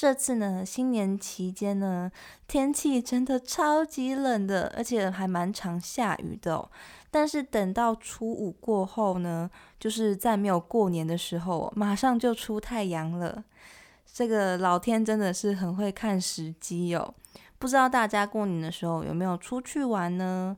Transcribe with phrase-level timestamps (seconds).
[0.00, 2.10] 这次呢，新年期间呢，
[2.48, 6.70] 天气真的超级冷的，而且还蛮常下雨的。
[7.10, 13.44] 但是等到初五过后呢，就是在没有过年的时候，马上就出太阳了。
[14.10, 17.12] 这个老天真的是很会看时机哦。
[17.58, 20.56] 不知道大家过年的时候有没有出去玩呢？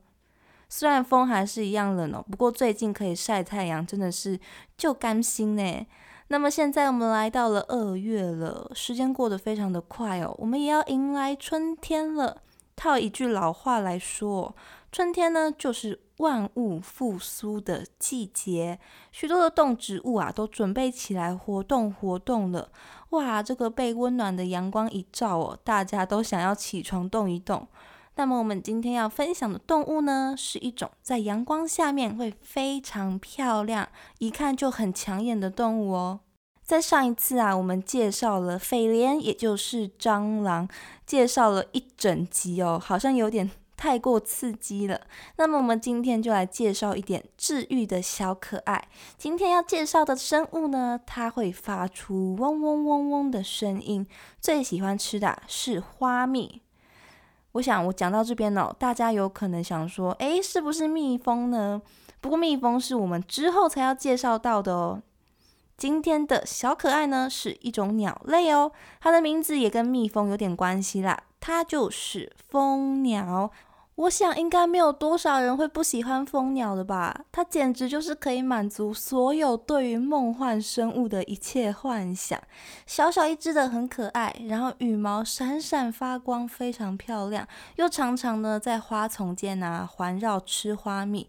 [0.69, 4.39] 虽然风还是一样冷哦，不过最近可以晒太阳，真的是
[4.79, 5.87] 就甘心呢。
[6.33, 12.39] 那么现在我们来到了二月了，时间过得非常的快哦，我们也要迎来春天了。
[12.75, 14.57] 套一句老话来说，
[14.91, 18.79] 春天呢就是万物复苏的季节，
[19.11, 22.71] 许多的动植物啊都准备起来活动活动了。
[23.11, 27.69] 哇，这个被温暖的阳光一照哦，大家都想要起床动一动。
[28.17, 36.21] 那么我们今天要分享的动物呢，是一种在阳光下面会非常漂亮，一看就很抢眼的动物哦。
[36.63, 40.69] 在上一次啊，我们介绍了蜚蠊，也就是蟑螂，
[41.07, 45.01] 介绍了一整集哦，好像有点太过刺激了。
[45.37, 48.89] 那么我们今天就来介绍一点治愈的小可爱。
[49.19, 54.07] 今天要介绍的生物呢，它会发出嗡嗡嗡嗡的声音，
[54.41, 56.63] 最喜欢吃的是花蜜。
[57.53, 61.81] 我想，我讲到这边呢，大家有可能想说，诶，是不是蜜蜂呢？
[62.21, 65.03] 不过蜜蜂是我们之后才要介绍到的哦。
[65.77, 73.51] 今天的小可爱呢，是一种鸟类哦，它的名字也跟蜜蜂有点关系啦，它就是蜂鸟。
[73.95, 77.25] 我想应该没有多少人会不喜欢蜂鸟的吧？
[77.31, 82.41] 它简直就是可以满足所有对于梦幻生物的一切幻想。
[82.87, 91.29] 小小一只的很可爱，然后羽毛闪闪发光，非常漂亮，又常常呢在花丛间啊环绕吃花蜜。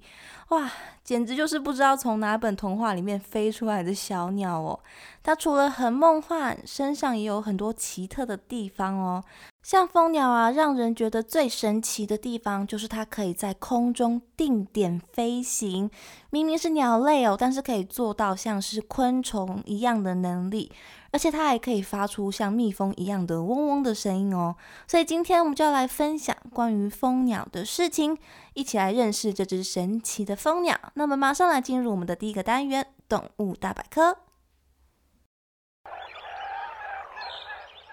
[0.49, 0.71] 哇，
[1.03, 4.79] 简直就是不知道从哪本童话里面飞出来的小鸟哦！
[5.21, 9.23] 它除了很梦幻，身上也有很多奇特的地方哦。
[9.63, 15.89] 像蜂鸟啊，让人觉得最神奇的地方就是它可以在空中定点飞行。
[16.29, 20.69] 明明是鸟类哦，但是可以做到像是昆虫一样的能力，
[21.11, 24.57] 而且它还可以发出像蜜蜂一样的嗡嗡的声音哦。
[24.85, 28.17] 所以今天我们就要来分享关于蜂鸟的事情，
[28.53, 30.77] 一起来认识这只神奇的蜂鸟。
[30.95, 34.17] 那么马上来进入我们的第一个单元——动物大百科。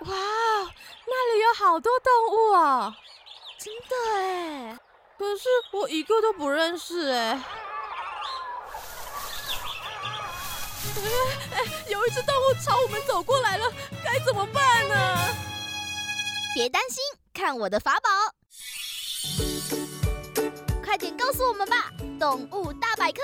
[0.06, 0.16] 哇！
[1.12, 2.94] 那里有好多动物哦，
[3.58, 4.78] 真的哎！
[5.18, 7.42] 可是我一个都不认识哎。
[10.96, 11.02] 哎
[11.56, 13.66] 哎，有一只动物朝我们走过来了，
[14.04, 14.94] 该怎么办呢？
[16.54, 17.02] 别担心，
[17.34, 18.08] 看我的法宝！
[20.84, 23.20] 快点告诉我们吧，动物大百科。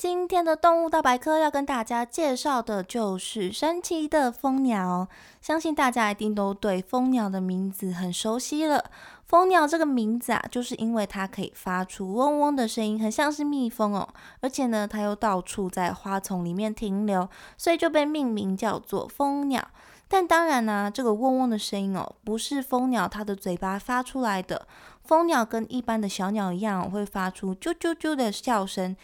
[0.00, 5.06] 今天的动物大百科要跟大家介绍的就是神奇的蜂鸟。
[5.42, 8.82] 相信大家一定都对蜂鸟的名字很熟悉了。
[9.26, 14.08] 蜂鸟这个名字啊，就是因为它可以发出嗡嗡的声音，很像是蜜蜂哦。
[14.40, 19.62] 而且呢，它又到处在花丛里面停留，所以就被命名叫做蜂鸟。
[20.08, 24.66] 但当然呢，这个嗡嗡的声音哦，不是蜂鸟它的嘴巴发出来的。
[25.04, 28.96] 蜂鸟跟一般的小鸟一样，会发出啾啾啾的笑声。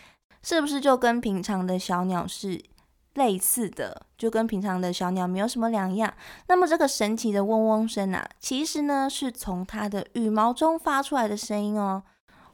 [0.48, 2.62] 是不是就跟平常的小鸟是
[3.14, 4.02] 类似的？
[4.16, 6.14] 就跟平常的小鸟没有什么两样。
[6.46, 12.04] 那么这个神奇的嗡嗡声啊，其实呢是从它的羽毛中发出来的声音哦。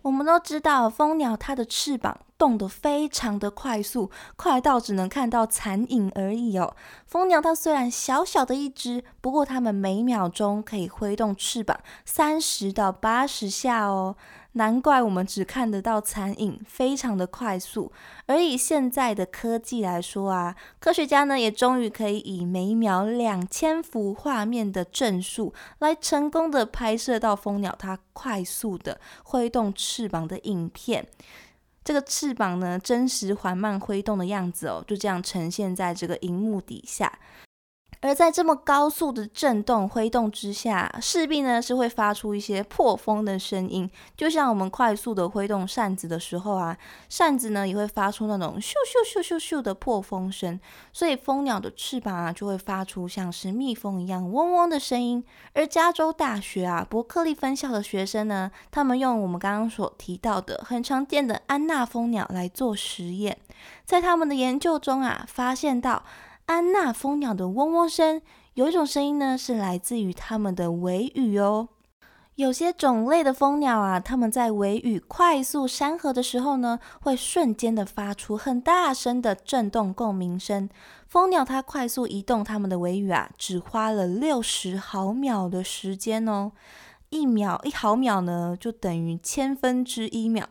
[0.00, 6.74] 我们都知道，蜂鸟它的翅膀动得非常的快速，快到只能看到残影而已哦。
[7.06, 14.16] 蜂鸟它虽然小小的一只，不过它们每秒钟可以挥动翅膀三十到八十下哦。
[14.52, 17.90] 难怪我们只看得到残影，非常的快速。
[18.26, 31.06] 而以现在的科技来说啊，科学家呢也终于可以以每秒两千幅画面的帧数，来成功的拍摄到蜂鸟它快速的挥动翅膀的影片。
[31.84, 37.18] 这个翅膀呢，真实缓慢挥动的样子哦，就这样呈现在这个荧幕底下。
[38.02, 46.76] 而在这么高速的震动挥动之下，势必呢是会发出一些破风的声音，就像我们快速的挥动扇子的时候啊，
[47.08, 50.58] 扇子呢也会发出那种咻咻咻咻咻的破风声，
[50.92, 55.24] 所以蜂鸟的翅膀啊就会发出像是蜜蜂一样嗡嗡的声音。
[55.54, 63.38] 而加州大学啊伯克利分校的学生呢，他们用我们刚刚所提到的很常见的安娜蜂鸟来做实验，
[63.84, 66.02] 在他们的研究中啊，发现到。
[66.46, 68.20] 安娜蜂鸟的嗡嗡声，
[68.54, 71.68] 有一种声音呢，是来自于它们的尾羽哦。
[72.36, 80.68] 有些种类的蜂鸟啊，它们在尾羽快速扇合的时候呢，会瞬间的发出很大声的震动共鸣声。
[81.06, 86.52] 蜂鸟它快速移动它们的尾羽啊，只花了六十毫秒的时间哦。
[87.10, 90.48] 一秒一毫秒呢，就等于千分之一秒。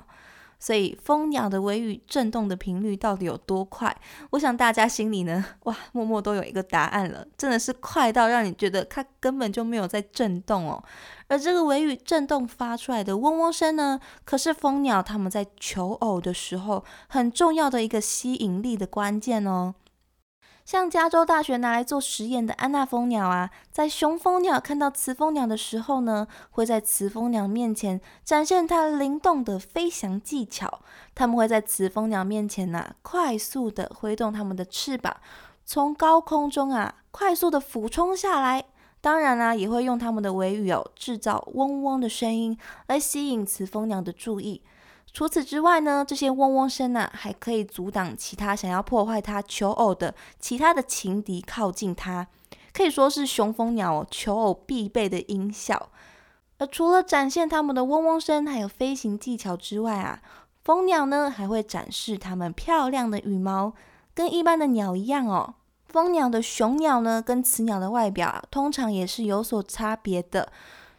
[0.62, 3.94] 所以蜂鸟的尾羽震动的频率到底有多快？
[4.30, 10.82] 我想大家心里呢，哇，默默都有一个答案了，真的是快到让你觉得它根本就没有在震动哦。
[11.28, 19.74] 而这个尾羽震动发出来的嗡嗡声呢，可是蜂鸟它们在求偶的时候很重要的一个吸引力的关键哦。
[20.64, 30.80] 像加州大学拿来做实验的安娜蜂鸟啊，在雄蜂鸟看到雌蜂鸟的时候呢，会在雌蜂鸟面前展现它灵动的飞翔技巧。
[31.14, 35.18] 它们会在雌蜂鸟面前呐，快速的挥动它们的翅膀，
[35.66, 38.66] 从高空中啊，快速的俯冲下来。
[39.02, 42.58] 当然啦，也会用它们的尾羽哦，制造嗡嗡的声音，
[42.88, 44.62] 来吸引雌蜂鸟的注意。
[45.14, 52.28] 除此之外呢，这些嗡嗡声呢，还可以阻挡其他想要破坏它求偶的其他的情敌靠近它，
[52.74, 55.90] 可以说是雄蜂鸟求偶必备的音效。
[56.58, 60.22] 而除了展现它们的嗡嗡声，还有飞行技巧之外啊，
[60.64, 63.74] 蜂鸟呢还会展示它们漂亮的羽毛，
[64.14, 65.56] 跟一般的鸟一样哦。
[65.90, 70.54] 蜂鸟的雄鸟呢，跟雌鸟的外表啊，通常也是有所差别的。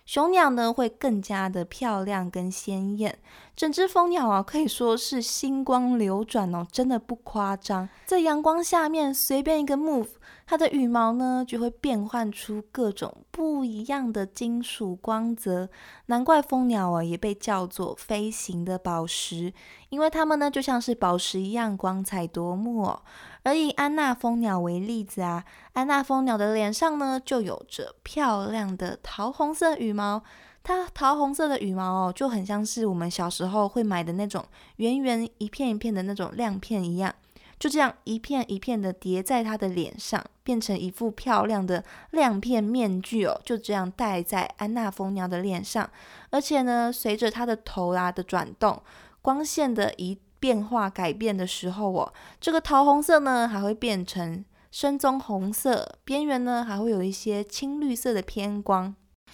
[0.05, 3.17] 雄鸟呢会更加的漂亮跟鲜艳，
[3.55, 7.89] 整只蜂鸟啊可以说是星光流转哦，真的不夸张。
[8.07, 10.09] 在阳光下面随便一个 move，
[10.47, 15.69] 它的羽毛呢就会变换出各种不一样的金属光泽。
[16.07, 19.53] 难怪蜂鸟啊也被叫做飞行的宝石，
[19.91, 23.03] 因为它们呢就像是宝石一样光彩夺目哦。
[23.45, 25.45] 而以安娜蜂鸟为例子啊，
[25.75, 30.23] 安娜蜂鸟的脸上呢就有着漂亮的桃红色羽毛，
[30.63, 34.45] 它桃红色的羽毛哦就很像是我们小时候会买的那种
[34.77, 37.15] 圆圆一片一片的那种亮片一样，
[37.59, 45.91] 就这样一片一片的叠在它的脸上，变成一副漂亮的亮片面具哦，就这样戴在安娜蜂鸟的脸上，
[46.31, 48.83] 而且呢，随着它的头啦的转动，
[49.21, 50.19] 光线的一。
[50.43, 58.93] 变化改变的时候哦，这个桃红色呢还会变成深棕红色，边缘呢还会有一些青绿色的偏光，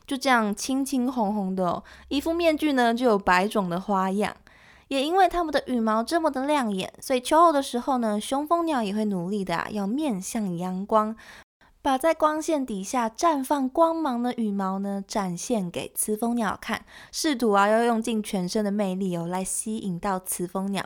[0.09, 4.35] 就这样青青红红的，一副面具呢就有百种的花样。
[4.89, 11.15] 也因为它们的羽毛这么的亮眼，所以秋后的时候呢，雄蜂鸟也会努力的，要面向阳光。
[11.81, 20.85] 把在光线底下绽放光芒的羽毛呢，展现给雌蜂鸟看，试图啊要用尽全身的魅力哦，来吸引到雌蜂鸟。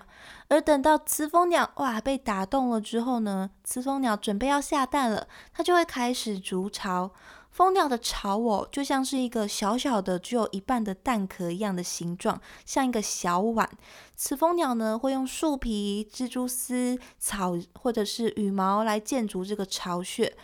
[0.49, 7.13] 而等到雌蜂鸟哇被打动了之后呢，雌蜂鸟准备要下蛋了，它就会开始筑巢。
[7.53, 13.69] 蜂鸟的巢哦，就像是一个小小的、只有一半的蛋壳一样的形状，像一个小碗。
[14.17, 20.35] 雌蜂鸟呢，会用树皮、蜘蛛丝、草或者是羽毛来建筑这个巢穴。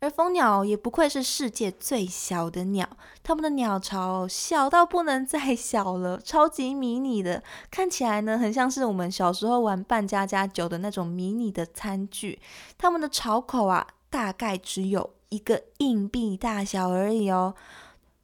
[0.00, 2.88] 而蜂鸟也不愧是世界最小的鸟，
[3.22, 12.40] 它们的鸟巢小到不能再小了， 超级迷你的，看起来呢很像是我们小时候玩扮家家酒的那种迷你的餐具。
[12.78, 17.54] 它们的巢口啊，大概只有一个硬币大小而已哦。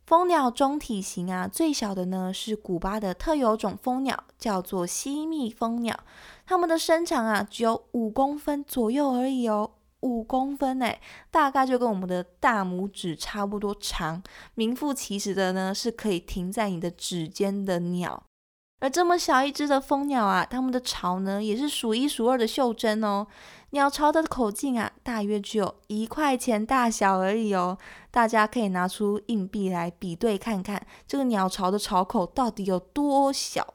[0.07, 5.99] 蜂鸟中体型啊，最小的呢是古巴的特有种蜂鸟，叫做西蜜蜂鸟，
[6.45, 9.71] 它们的身长啊只有五公分左右而已哦。
[10.01, 14.23] 五公分诶，大概就跟我们的大拇指差不多长，
[14.55, 18.23] 名副其实的呢，是可以停在你的指尖的鸟。
[18.81, 23.27] 而这么小一只的蜂鸟啊，它们的巢呢也是数一数二的袖珍哦。
[23.75, 27.77] 鸟巢的口径啊，大约只有一块钱大小而已哦。
[28.13, 33.75] 大家可以拿出硬币来比对看看，这个鸟巢的巢口到底有多小。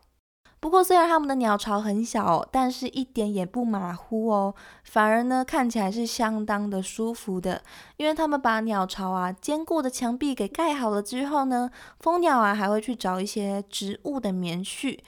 [0.62, 7.62] 不过，虽然它们的鸟巢很小，但是一点也不马虎哦，反而呢看起来是相当的舒服的。
[7.98, 15.00] 因为他们把鸟巢啊坚固的墙壁给盖好了之后呢，蜂鸟啊还会去找一些植物的棉絮，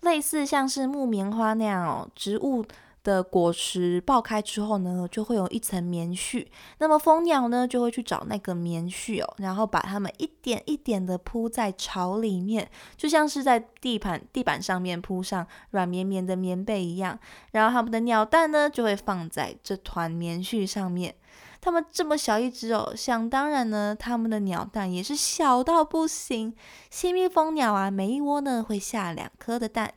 [0.00, 2.64] 类似像是木棉花那样哦，植物。
[3.02, 6.46] 的果实爆开之后呢，就会有一层棉絮。
[6.78, 17.18] 那么蜂鸟呢，就会去找那个棉絮哦，然后把它们一点一点的铺在巢里面，就像是在地板地板上面铺上软绵绵的棉被一样。
[17.52, 21.14] 然后它们的鸟蛋呢，就会放在这团棉絮上面。
[21.62, 26.54] 它们这么小一只哦，想当然呢，它们的鸟蛋也是小到不行。
[26.90, 29.92] 新蜜蜂鸟啊，每一窝呢会下两颗的蛋。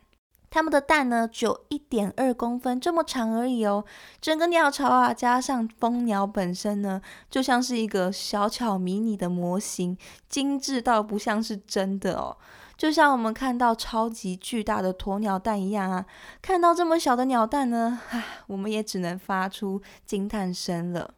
[0.53, 3.83] 它们的蛋呢，只有一点二公分这么长而已哦。
[4.21, 9.97] 整个鸟巢啊，加上蜂鸟本身呢，就像是一个小巧迷你的模型，
[10.29, 12.37] 精致到不像是真的哦。
[12.77, 16.05] 就像我们看到超级巨大的鸵鸟蛋一样啊，
[16.39, 21.15] 看到这么小的鸟蛋呢，唉，我们也只能发出惊叹声了。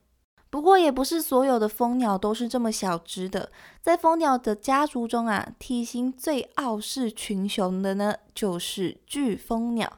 [0.55, 9.91] 不过也不是所有的蜂鸟都是这么小只的，在蜂鸟的家族中啊，体型最傲视群雄的呢，就是巨蜂鸟。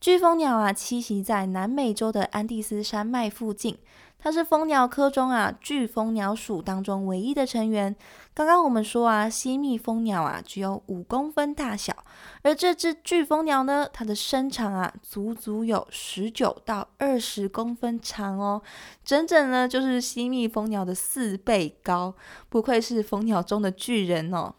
[0.00, 3.76] 巨蜂鸟啊，栖息在南美洲的安第斯山脉附近。
[4.24, 7.94] 它是蜂鸟科中啊巨蜂鸟属当中唯一的成员。
[8.32, 11.94] 刚刚我们说啊，西蜜蜂鸟啊只有五公分大小，
[12.40, 18.62] 而这只巨蜂鸟呢，它的身长啊足足有十九到二十公分长哦，
[19.04, 22.14] 整整呢就是西蜜蜂鸟的四倍高。
[22.48, 24.54] 不愧是蜂鸟中的巨人哦，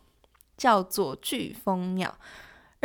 [0.55, 2.15] 叫做巨蜂鸟。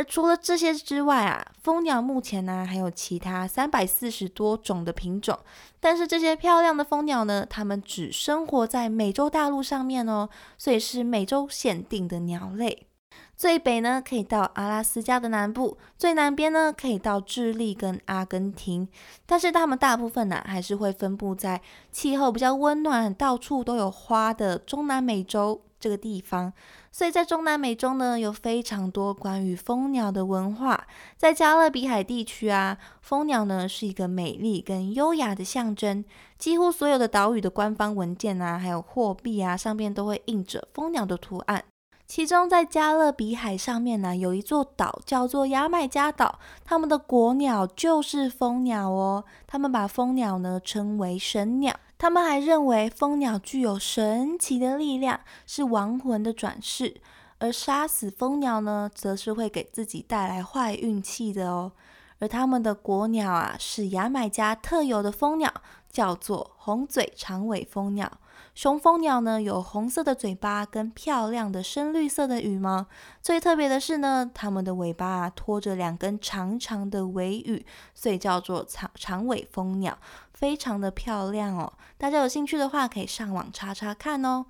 [0.03, 5.37] 除了这些之外啊，蜂鸟目前呢还有其他三百四十多种的品种。
[5.79, 12.87] 但是这些漂亮的蜂鸟呢，它们只生活在美洲大陆上面哦，所以是美洲限定的鸟类。
[13.35, 18.87] 最北呢可以到阿拉斯加的南部，最南边呢可以到智利跟阿根廷。
[19.25, 25.61] 但是它们大部分呢还是会分布在气候比较温暖、到处都有花的中南美洲。
[25.81, 26.53] 这个地方，
[26.91, 30.85] 所以在中南美洲呢，有非常多关于蜂鸟的文化。
[31.15, 36.03] 在加勒比海地区啊，蜂鸟呢是一个美丽跟优雅的象征。
[36.37, 41.63] 几乎所有的岛屿的官方文件啊，还有货币啊，上面都会印着蜂鸟的图案。
[42.11, 49.23] 其中在加勒比海上面呢，有一座岛叫做牙买加岛，他们的国鸟就是蜂鸟哦。
[49.47, 51.73] 他们把蜂鸟呢称为神鸟。
[51.97, 56.99] 他们还认为蜂鸟具有神奇的力量，是亡魂的转世，
[57.37, 61.71] 而杀死蜂鸟呢，则是会给自己带来坏运气的哦。
[62.19, 65.49] 而他们的国鸟啊，是牙买加特有的蜂鸟，
[65.89, 68.11] 叫做红嘴长尾蜂鸟。
[68.53, 72.85] 雄蜂鸟呢，有红色的嘴巴跟漂亮的深绿色的羽毛。
[73.21, 77.65] 最特别的是呢，它们的尾巴啊，拖着两根长长的尾羽，
[77.95, 79.97] 所以叫做长长尾蜂鸟。
[80.33, 84.45] 非常的漂亮哦，大家有兴趣的话可以上网查查看哦。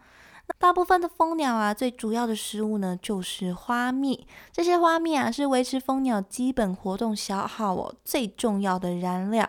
[0.47, 4.25] 那大部分的蜂鸟啊，最主要的食物呢就是花蜜。
[4.51, 9.47] 这些花蜜啊是维持蜂鸟基本活动消耗哦最重要的燃料。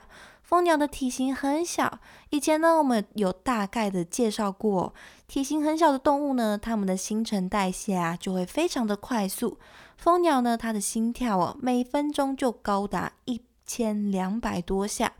[0.52, 4.92] 蜂鸟的体型很小，以前呢我们有大概的介绍过，
[5.26, 9.58] 体型很小的动物呢，它们的新陈代谢啊就会非常的快速。
[9.96, 15.14] 蜂鸟呢，它的心跳哦每分钟就高达一千两百多下。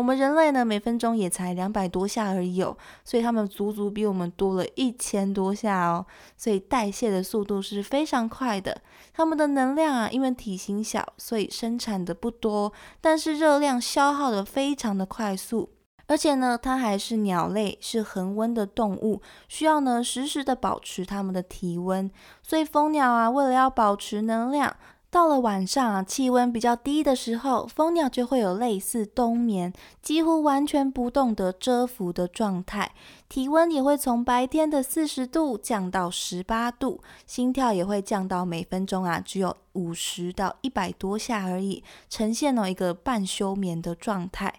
[0.00, 6.06] 我们人类呢，每分钟也才两百多下而已哦，所以它们足足比我们多了一千多下哦，
[6.38, 8.80] 所以代谢的速度是非常快的。
[9.12, 15.68] 它们的能量啊，因为体型小，所以生产的不多，但是热量消耗的非常的快速。
[16.06, 22.10] 而且呢，它还是鸟类，是恒温的动物，需要呢实时的保持它们的体温。
[22.42, 24.74] 所以蜂鸟啊，为了要保持能量。
[25.10, 32.92] 到了晚上啊，气温比较低的时候，蜂鸟就会有类似冬眠，几乎完全不动的蛰伏的状态，
[33.28, 44.54] 体温也会从白天的四十度降到十八度，心跳也会降到每分钟啊只有五十到一百多下而已，呈现了一个半休眠的状态。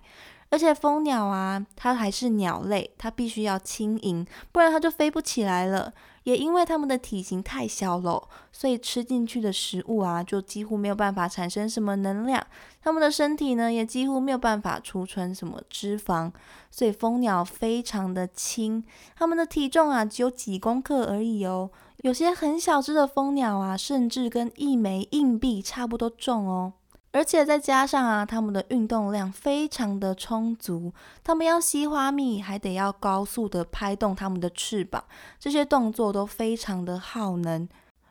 [0.50, 5.93] 而且蜂鸟啊，它还是鸟类，它必须要轻盈，不然它就飞不起来了。
[6.23, 12.45] 也因为它们的体型太小了，所以吃进去的食物啊，就几乎没有办法产生什么能量。
[12.81, 16.31] 它们的身体呢，也几乎没有办法储存什么脂肪，
[16.69, 18.83] 所以蜂鸟非常的轻，
[19.15, 21.69] 它们的体重啊，只有几公克而已哦。
[21.97, 26.73] 有些很小只的蜂鸟啊，甚至跟一枚硬币差不多重哦。
[27.13, 35.03] 而且再加上啊，它们的运动量非常的充足，它们要吸花蜜，还得要高速的拍动它们的翅膀，
[35.38, 37.68] 这些动作都非常的耗能。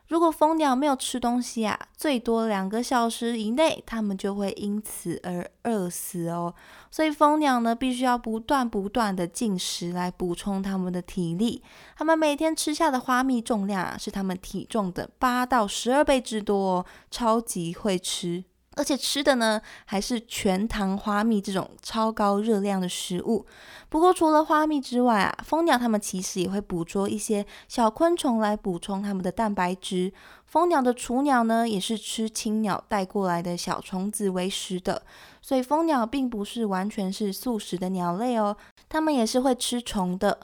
[0.07, 6.53] 如果蜂鸟没有吃东西啊，最多两个小时以内，它们就会因此而饿死哦。
[6.91, 11.63] 所以蜂鸟呢，必须要不断不断的进食来补充它们的体力。
[11.95, 18.43] 它们每天吃下的花蜜重量啊，是它们体重的八到十二倍之多哦，超级会吃。
[18.77, 23.45] 而且吃的呢，还是全糖花蜜这种超高热量的食物。
[23.89, 30.13] 不过除了花蜜之外啊，蜂鸟它们其实也会捕捉一些小昆虫来补充它们的蛋白质。
[30.45, 35.03] 蜂鸟的雏鸟呢，也是吃青鸟带过来的小虫子为食的。
[35.41, 38.55] 所以蜂鸟并不是完全是素食的鸟类哦，
[38.87, 40.39] 它们也是会吃虫的。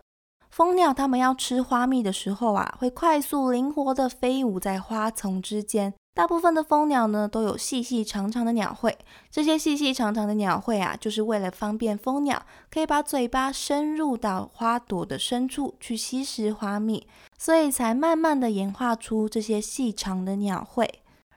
[0.49, 5.93] 蜂鸟它们要吃花蜜的时候啊，会快速灵活的飞舞在花丛之间。
[6.17, 8.97] 大部分的蜂鸟呢，都有细细长长的鸟喙。
[9.29, 17.05] 这些细细长长的鸟喙啊，就是为了方便蜂鸟可以把嘴巴深入到花朵的深处去吸食花蜜，
[17.37, 20.89] 所以才慢慢的演化出这些细长的鸟喙。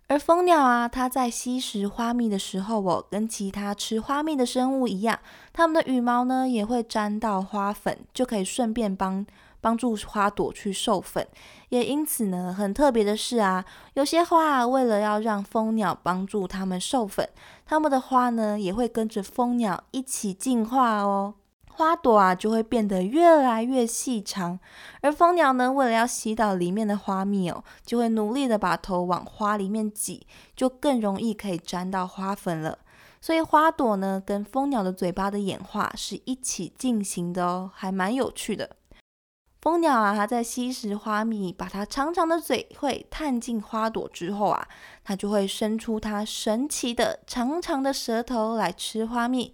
[0.09, 5.19] 而蜂鸟啊，它在吸食花蜜的时候哦，跟其他吃花蜜的生物一样，
[5.53, 9.27] 它们的羽毛呢也会沾到花粉，就可以顺便帮。
[9.61, 11.27] 帮助花朵去授粉，
[11.69, 13.65] 也因此呢，很特别的是啊，
[13.95, 17.29] 有些花啊，为了要让蜂鸟帮助它们授粉，
[17.67, 21.35] 它们的花呢也会跟着蜂鸟一起进化哦，
[21.69, 24.59] 花朵啊就会变得越来越细长，
[25.03, 30.27] 而蜂鸟呢，为了要吸到里面的花蜜哦，就会努力的把头往花里面挤，
[30.57, 32.79] 就更容易可以沾到花粉了。
[33.23, 38.77] 所以花朵呢，跟蜂鸟的嘴巴的演化是一起进行的哦，还蛮有趣的。
[39.61, 44.67] 蜂鸟啊，它在吸食花蜜，把它长长的嘴会探进花朵之后啊，
[45.05, 49.53] 它就会伸出它神奇的长长的舌头来吃花蜜。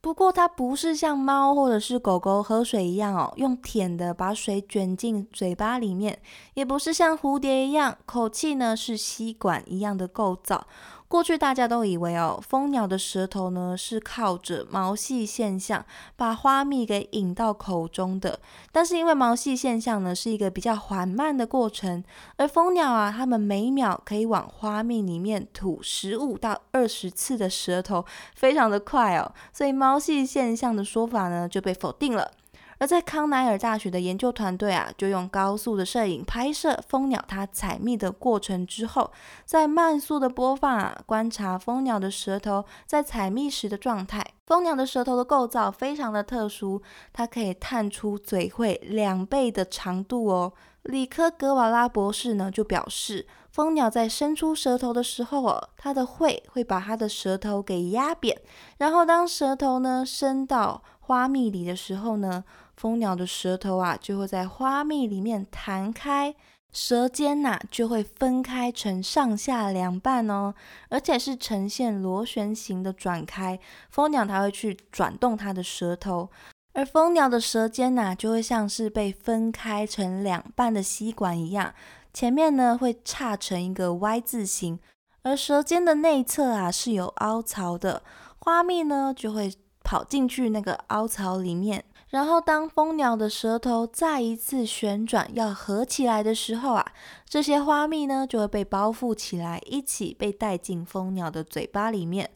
[0.00, 6.20] 不过它不是像猫或者是狗狗喝水一样哦，用舔的把水卷进嘴巴里面，
[6.52, 10.66] 也不是像蝴蝶一样，口气呢是吸管一样的构造。
[11.08, 15.82] 过去大家都以为哦，蜂鸟的舌头呢是靠着毛细现象
[16.16, 18.38] 把花蜜给引到口中的。
[18.70, 22.04] 但是因为毛细现象呢是一个比较缓慢的过程，
[22.36, 32.30] 而蜂鸟啊，它们每秒可以往花蜜里面吐十五到二十次的舌头，非常的快哦，所以毛细现象的说法呢就被否定了。
[32.78, 39.10] 而在康奈尔大学的研究团队啊，就用高速的摄影拍摄蜂鸟它采蜜的过程之后，
[39.44, 44.24] 在慢速的播放啊，观察蜂鸟的舌头在采蜜时的状态。
[44.46, 46.80] 蜂鸟的舌头的构造非常的特殊，
[47.12, 50.52] 它可以探出嘴喙两倍的长度哦。
[50.84, 58.40] 里科格瓦拉博士呢就表示，蜂鸟在伸出舌头的时候哦，它的喙会把它的舌头给压扁，
[58.78, 62.44] 然后当舌头呢伸到花蜜里的时候呢。
[62.78, 66.32] 蜂鸟的舌头啊，就会在花蜜里面弹开，
[66.72, 70.54] 舌尖呐就会分开成上下两半哦，
[70.88, 73.58] 而且是呈现螺旋形的转开。
[73.90, 76.30] 蜂鸟它会去转动它的舌头，
[76.72, 81.74] 而蜂鸟的舌尖呐就会像是被分开成两半的吸管一样，
[82.14, 84.78] 前面呢会叉成一个 Y 字形，
[85.24, 88.04] 而舌尖的内侧啊是有凹槽的，
[88.38, 91.84] 花蜜呢就会跑进去那个凹槽里面。
[92.10, 96.92] 然后，当蜂鸟的舌头再一次旋转要合起来的时候啊，
[97.28, 102.30] 这些花蜜呢就会被包覆起来，一起被带进蜂鸟的嘴巴里面。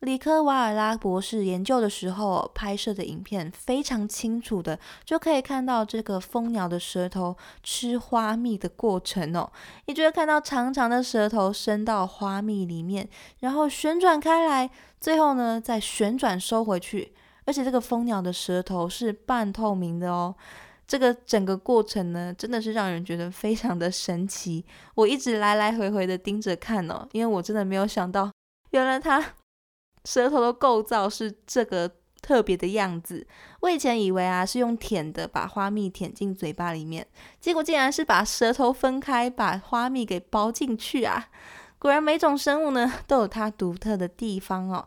[0.00, 9.50] 里科瓦尔拉博士研究的时候拍摄的影片非常清楚的，就可以看到这个蜂鸟的舌头吃花蜜的过程哦。
[9.86, 14.68] 你就会看到长长的舌头伸到花蜜里面，然后旋转开来，
[15.00, 17.14] 最后呢再旋转收回去。
[17.44, 20.34] 而且这个蜂鸟的舌头是半透明的哦，
[20.86, 24.64] 这个整个过程呢，真的是让人觉得非常的神奇。
[24.94, 28.30] 我一直来来回回的盯着看哦，因为我真的没有想到，
[28.70, 29.24] 原来它
[30.04, 33.26] 舌头的构造是这个特别的样子。
[33.60, 37.06] 我以前以为啊是用舔的把花蜜舔进嘴巴里面，
[37.40, 41.28] 结果竟然是把舌头分开，把花蜜给包进去啊！
[41.78, 44.86] 果然每种生物呢都有它独特的地方哦。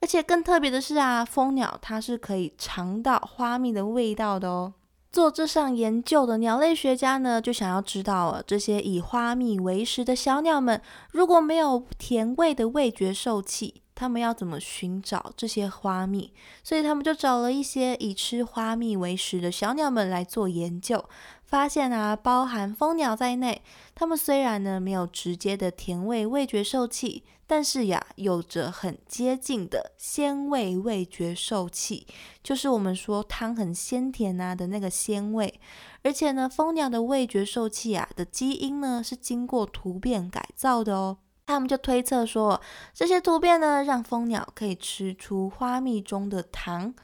[0.00, 4.74] 而且更特别的是啊，蜂鸟它是可以尝到花蜜的味道的哦。
[5.10, 10.80] 做这项研究的鸟类学家呢，就想要知道这些以花蜜为食的小鸟们，
[11.12, 13.82] 如果没有甜味的味觉受器。
[13.94, 16.32] 他们要怎么寻找这些花蜜？
[16.62, 21.04] 所以他们就找了一些以吃花蜜为食的小鸟们来做研究，
[21.48, 23.62] 发现啊，包含蜂鸟在内，
[23.94, 32.06] 它们虽然呢没有直接的甜味味觉受器，但是呀，有着很接近的鲜味味觉受器，
[32.42, 35.58] 就是我们说汤很鲜甜啊的那个鲜味。
[36.04, 41.16] 而且呢，蜂鸟的味觉受器啊的基因呢是经过突变改造的哦。
[41.46, 42.60] 他们就推测说，
[42.92, 46.94] 这些突变呢，让蜂鸟可以吃出花蜜中的糖。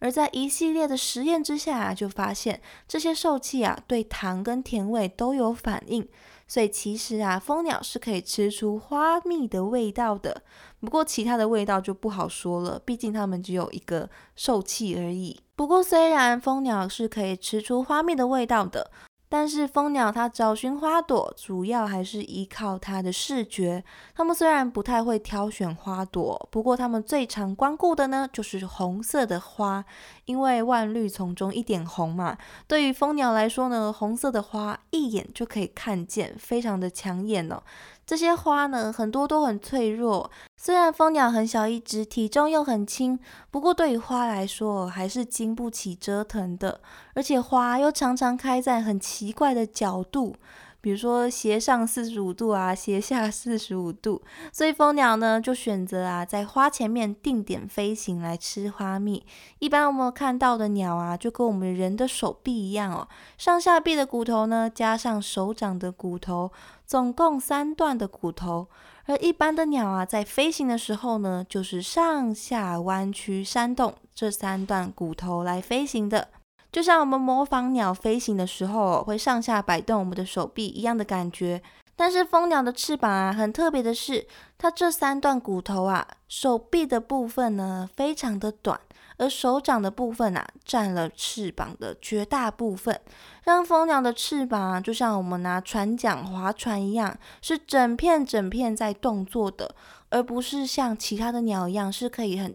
[0.00, 6.08] 而在一系列的实验之下啊，就发现这些受气啊，对糖跟甜味都有反应。
[6.48, 10.42] 所以其实啊，蜂鸟是可以吃出花蜜的味道的。
[10.80, 15.38] 不过其他的味道就不好说了，毕竟它们只有一个受气而已。
[15.54, 18.90] 不过虽然蜂鸟是可以吃出花蜜的味道的。
[19.30, 23.84] 但是蜂鸟它找寻花朵，主要还是依靠它的视觉。
[24.12, 29.84] 它们虽然不太会挑选花朵，不过它们最常光顾的呢，就是红色的花，
[30.24, 32.36] 因为万绿丛中一点红嘛。
[32.66, 37.62] 对于蜂鸟来说呢，红色的花一眼就可以看见，非常的抢眼哦。
[38.10, 40.28] 这些花呢，很多都很脆弱。
[40.56, 43.16] 虽然蜂鸟很小一只，体重又很轻，
[43.52, 46.80] 不过对于花来说，还是经不起折腾的。
[47.14, 50.34] 而且花又常常开在很奇怪的角度。
[50.80, 59.24] 比如说斜上四十五度啊，斜下四十五度，所以蜂鸟呢就选择啊在花前面定点飞行来吃花蜜。
[59.58, 66.50] 一般我们看到的鸟啊，就跟我们人的手臂一样哦，上下臂的骨头呢加上手掌的骨头，
[66.86, 68.68] 总共三段的骨头。
[69.06, 76.28] 而一般的鸟啊，在飞行的时候呢，就是上下弯曲扇动这三段骨头来飞行的。
[76.72, 81.60] 就像我们模仿鸟飞行的时候会上下摆动我们的手臂一样的感觉，
[81.96, 88.78] 但是蜂鸟的翅膀啊，很特别的是，它这三段骨头啊，手臂的部分呢非常的短，
[89.18, 93.00] 而手掌的部分啊占了翅膀的绝大部分，
[93.42, 99.74] 让蜂鸟的翅膀啊，就像我们拿船桨划船一样，是整片整片在动作的，
[100.10, 102.54] 而不是像其他的鸟一样是可以很。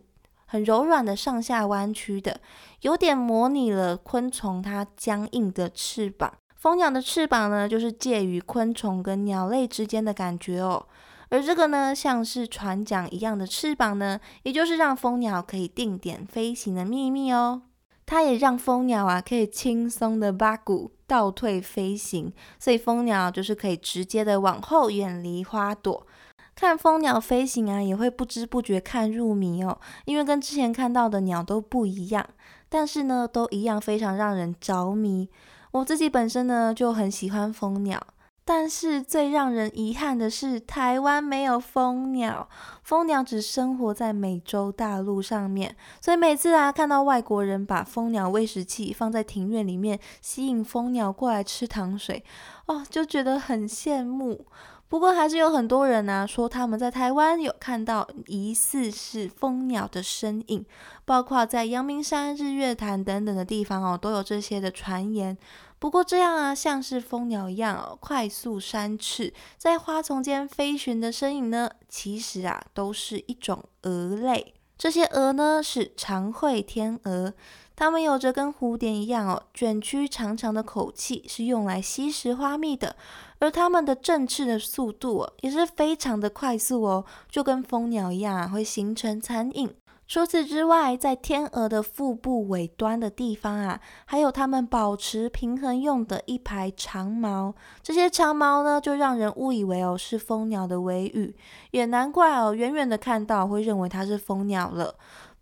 [0.56, 2.39] 很柔软的上下弯曲的，
[2.80, 6.32] 有点模拟了昆虫它僵硬的翅膀。
[6.56, 10.88] 蜂鸟的翅膀呢，就是介于昆虫跟鸟类之间的感觉哦。
[11.28, 17.63] 而这个呢，像是船桨一样的翅膀呢，也就是让蜂鸟可以定点飞行的秘密哦。
[18.06, 26.08] 它也让蜂鸟啊可以轻松的八股倒退飞行，所以蜂鸟就是可以直接的往后远离花朵。
[26.56, 32.26] 看蜂鸟飞行啊，也会不知不觉看入迷哦，因为跟之前看到的鸟都不一样，
[32.70, 35.30] 但是呢，都一样非常让人着迷。
[35.72, 38.02] 我自己本身呢就很喜欢蜂鸟，
[38.46, 42.48] 但是最让人遗憾的是，台湾没有蜂鸟，
[42.84, 52.24] 蜂鸟只生活在美洲大陆上面，所以每次啊看到外国人把蜂鸟喂食器放在庭院里面，吸引蜂鸟过来吃糖水，
[52.68, 54.46] 哦，就觉得很羡慕。
[54.88, 60.65] 不过还是有很多人呢说他们在台湾有看到疑似是蜂鸟的身影，
[61.04, 65.38] 包括在阳明山、日月潭等等的地方哦，都有这些的传言。
[65.80, 74.54] 不过这样啊，像是蜂鸟一样哦，快速扇翅在花丛间飞旋的身影呢，其实啊都是一种蛾类。
[74.78, 77.34] 这些蛾呢是长喙天蛾。
[77.78, 82.95] 它们有着跟蝴蝶一样哦，卷曲长长的口气，是用来吸食花蜜的。
[83.39, 89.74] 而它们的振翅的速度也是非常的快速哦，就跟蜂鸟一样啊，会形成残影。
[90.08, 97.56] 除此之外，在天鹅的腹部尾端的地方啊，还有它们保持平衡用的一排长毛。
[97.82, 101.36] 这些长毛呢，就让人误以为哦是蜂鸟的尾羽，
[101.71, 104.93] 也难怪哦，远远的看到会认为它是蜂鸟了。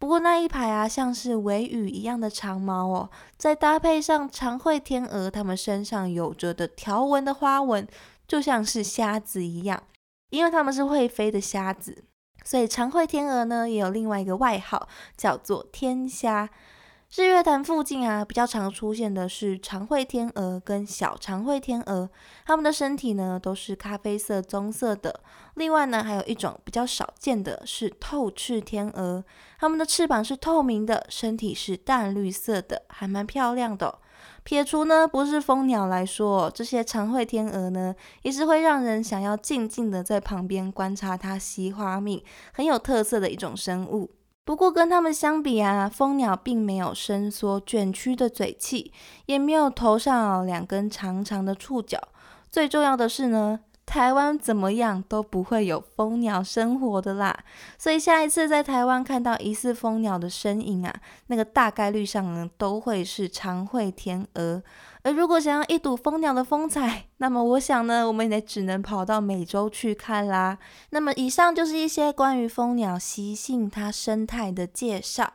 [0.04, 7.88] 不过那一排啊，像是尾羽一样的长毛哦，再搭配上长喙天鹅，它们身上有着的条纹的花纹，
[8.28, 9.82] 就像是虾子一样。
[10.30, 12.04] 因为它们是会飞的虾子，
[12.44, 16.50] 所以长喙天鹅呢，也有另外一个外号，叫做天虾。
[17.16, 22.10] 日月潭附近啊，比较常出现的是长喙天鹅跟小长喙天鹅，
[22.46, 25.22] 它们的身体呢都是咖啡色、棕色的。
[25.56, 29.24] 另外呢，还有一种比较少见的是透翅天鹅，
[29.60, 34.00] 它们的翅膀是透明的，身体是淡绿色的，还蛮漂亮的。
[34.44, 44.12] 撇除呢不是蜂鸟来说，这些长喙天鹅呢，也是会让人想要静静的在旁边观察它吸花蜜，很有特色的一种生物。
[44.46, 48.92] 不过跟它们相比啊，蜂鸟并没有伸缩卷曲的嘴器，
[49.28, 51.98] 也没有头上两根长长的触角。
[52.52, 57.38] 最重要的是呢，台湾怎么样都不会有蜂鸟生活的啦。
[57.78, 60.94] 所以下一次在台湾看到疑似蜂鸟的身影啊，
[61.28, 64.64] 那个大概率上呢都会是长喙天鹅。
[65.04, 70.58] 而如果想要一睹蜂鸟的风采， 那么我想呢，我们也只能跑到美洲去看啦。
[70.92, 75.34] 那么以上就是一些关于蜂鸟习性它生态的介绍。